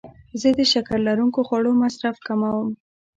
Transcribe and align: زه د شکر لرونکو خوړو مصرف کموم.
زه 0.41 0.49
د 0.59 0.61
شکر 0.71 0.97
لرونکو 1.07 1.39
خوړو 1.47 1.71
مصرف 1.83 2.17
کموم. 2.27 2.67